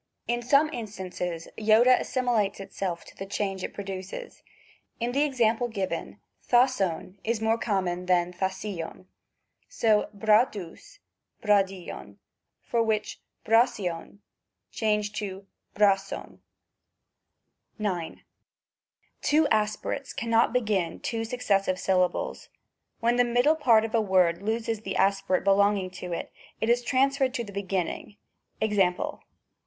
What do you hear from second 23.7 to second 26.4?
of a word loses the aspi rate belonging to it,